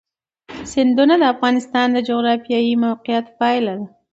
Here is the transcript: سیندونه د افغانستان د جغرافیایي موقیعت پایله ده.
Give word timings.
سیندونه 0.71 1.15
د 1.19 1.23
افغانستان 1.33 1.87
د 1.91 1.97
جغرافیایي 2.09 2.73
موقیعت 2.85 3.25
پایله 3.39 3.73
ده. 3.79 3.87